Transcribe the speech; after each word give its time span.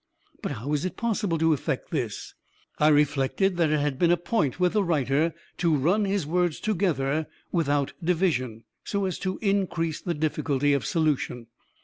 "But 0.41 0.53
how 0.53 0.69
was 0.69 0.83
it 0.83 0.97
possible 0.97 1.37
to 1.37 1.53
effect 1.53 1.91
this?" 1.91 2.33
"I 2.79 2.87
reflected 2.87 3.55
that 3.57 3.69
it 3.69 3.79
had 3.81 3.99
been 3.99 4.09
a 4.09 4.17
point 4.17 4.59
with 4.59 4.73
the 4.73 4.83
writer 4.83 5.31
to 5.59 5.75
run 5.75 6.05
his 6.05 6.25
words 6.25 6.59
together 6.59 7.27
without 7.51 7.93
division, 8.03 8.63
so 8.83 9.05
as 9.05 9.19
to 9.19 9.37
increase 9.43 10.01
the 10.01 10.15
difficulty 10.15 10.73
of 10.73 10.87
solution. 10.87 11.45